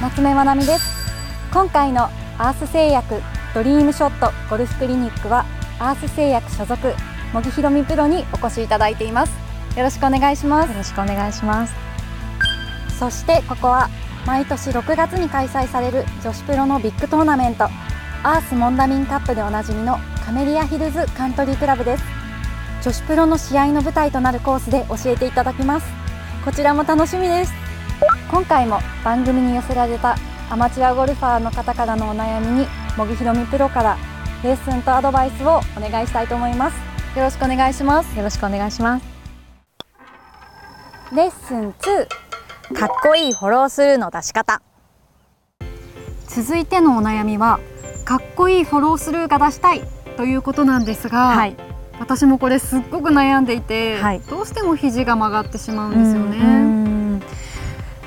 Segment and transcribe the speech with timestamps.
[0.00, 1.12] 夏目まなみです。
[1.52, 2.04] 今回の
[2.38, 3.20] アース製薬
[3.52, 5.44] ドリームショットゴルフクリニックは
[5.80, 6.94] アース製薬所属
[7.32, 9.32] 茂木ひろみプロにお越しいただいています。
[9.76, 10.70] よろしくお願いします。
[10.70, 11.74] よろしくお願いします。
[13.00, 13.90] そしてここは
[14.26, 22.04] 毎年6月に開催される女子プロのビッグトーナメントアースモンダミンカップでおなじみのカメリアヒルズカントリークラブです。
[22.84, 25.86] 女子プロの試合の舞台となるコースで教えていただきます。
[26.44, 27.65] こちらも楽しみです
[28.28, 30.16] 今回も番組に寄せられた
[30.50, 32.66] アマチュアゴルファーの方からのお悩みに
[32.96, 33.96] 茂木ひろみプロから
[34.42, 36.76] レッスンとアドバイスをお願いしたいと思います。
[37.16, 38.16] よろしくお願いします。
[38.16, 39.06] よろしくお願いします。
[41.14, 42.06] レッスン2
[42.74, 44.60] かっこいいフォロースルーの出し方。
[46.26, 47.60] 続いてのお悩みは
[48.04, 49.82] かっこいいフォロースルーが出したい
[50.16, 51.56] ということなんですが、はい、
[52.00, 56.65] 私もこれすっごく悩んでいて、はい、どうしても肘が曲がってしまうんですよね。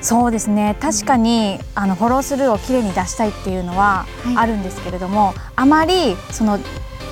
[0.00, 0.76] そうですね。
[0.80, 4.06] 確かに、あのフォロースルーをきれいに出したいっていうのは
[4.36, 6.58] あるんですけれども、はい、あまりその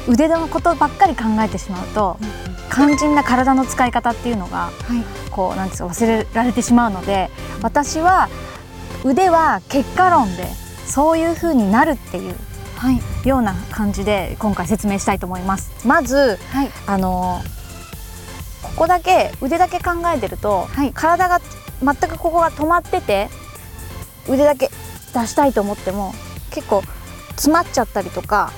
[0.08, 2.28] 腕のことばっかり考えてしまうと、うん、
[2.72, 7.28] 肝心な体の使い方っていうのが、はい、こうなんですか忘れられてしまうので
[7.62, 8.30] 私は
[9.04, 10.46] 腕は結果論で
[10.86, 12.34] そういう風になるっていう
[12.78, 15.84] はい、ような感じで今回説明したいと思います。
[15.84, 17.40] まず、はい、あの
[18.62, 21.40] ここだけ腕だけ考えてると、はい、体が
[21.82, 23.28] 全くここが止まってて
[24.28, 24.70] 腕だけ
[25.14, 26.12] 出したいと思っても
[26.50, 26.82] 結構
[27.30, 28.52] 詰まっちゃったりとか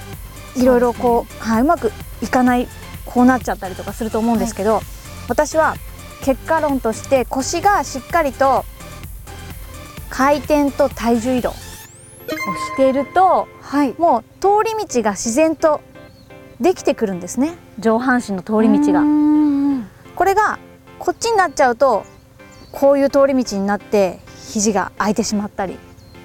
[0.57, 2.67] いろいろこう、ね、はい、うまくいかない
[3.05, 4.85] こうなっちゃったりとかすると思うんですけど、はい、
[5.29, 5.77] 私は
[6.23, 8.65] 結果論として腰がしっかりと
[10.09, 15.81] 回転と体重移動をしていると、はい、もう通り道が自然と
[16.61, 17.55] できてくるんですね。
[17.79, 19.03] 上半身の通り道が。
[20.15, 20.59] これが
[20.99, 22.05] こっちになっちゃうと
[22.73, 24.21] こういう通り道になって
[24.51, 25.77] 肘が開いてしまったり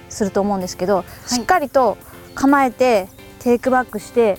[0.08, 1.98] すると思うんですけど、はい、しっかりと
[2.34, 3.08] 構えて
[3.40, 4.38] テイクバックして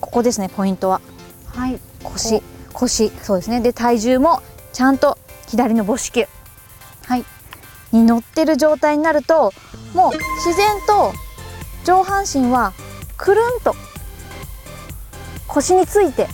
[0.00, 1.00] ここですねポイントは。
[1.46, 2.42] はい、腰。
[2.72, 3.10] 腰。
[3.22, 3.60] そうですね。
[3.60, 5.18] で体重もちゃんと
[5.48, 6.26] 左の母子球、
[7.06, 7.24] はい、
[7.92, 9.52] に乗ってる状態になると
[9.94, 10.12] もう
[10.44, 11.12] 自然と
[11.84, 12.72] 上半身は
[13.16, 13.74] くるんと
[15.46, 16.26] 腰について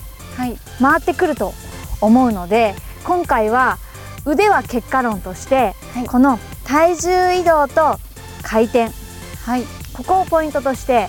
[0.81, 1.53] 回ってくると
[2.01, 2.75] 思うので
[3.05, 3.79] 今回は
[4.25, 7.99] 腕は結果論として、はい、この体重移動と
[8.43, 8.91] 回転、
[9.45, 11.09] はい、ここをポイントとして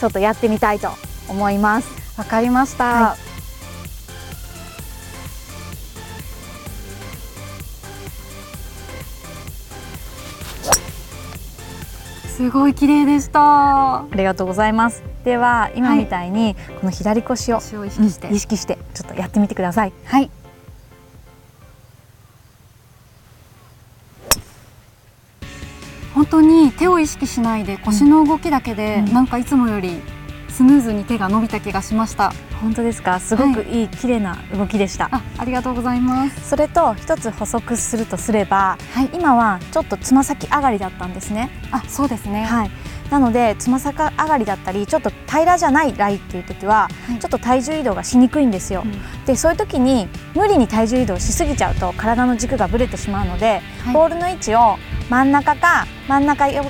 [0.00, 0.88] ちょっとやってみたいと
[1.28, 2.18] 思います。
[2.18, 3.18] わかりました、はい。
[12.28, 13.98] すごい綺麗でした。
[14.00, 15.02] ありがとうございます。
[15.24, 17.60] では今みたいにこの左腰を,、意
[17.90, 19.92] 識して、意識してちょっとやってみてください。
[20.04, 20.30] はい
[26.14, 30.00] 本当に手を意識しないで腰の動きだけで、うん、なんかいつもより
[30.48, 32.32] スムーズに手が伸びた気がしました。
[32.62, 33.18] 本当ですか？
[33.18, 33.84] すごくい。
[33.84, 35.08] い、綺麗な動きでした。
[35.10, 36.48] あありがとうございます。
[36.48, 41.50] それと一つ補足するとすれば、はい、今はちょっとつま先上がりだったんですね。
[41.72, 42.44] あそうですね。
[42.44, 42.70] はい。
[43.10, 54.78] なのでつま先上がりだったりちょっと平らじゃないライっていう時は、はい、ちょっと体重移動がしにくいんですよ、うん、でそういう時に無理に体重移動しすぎちゃうと体の軸がぶれてしまうので、はい、ボールの位置を
[55.08, 56.62] 真ん中か真ん中1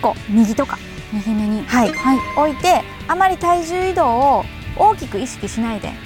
[0.00, 0.78] 個右とか。
[1.12, 4.44] 右目に、はい、はい、置いてあまり体重移動を
[4.76, 5.96] 大きく意識しないで、はい、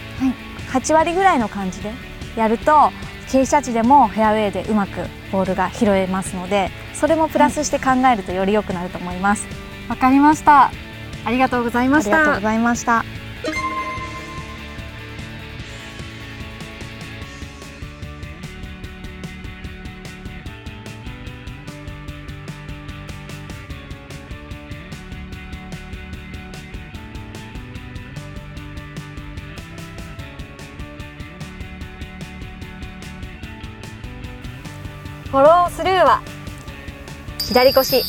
[0.71, 1.93] 8割ぐらいの感じで
[2.37, 2.73] やると
[3.29, 9.47] 傾斜地でもフェアウェイでうまくボールが拾えますのでそれもプラスして考えるとより良くなると思います。
[9.89, 10.71] わ、はい、かりました。
[11.25, 12.17] ありがとうございました。
[12.17, 13.20] ありがとうございました
[35.31, 36.23] フォロースルーは
[37.39, 38.03] 左腰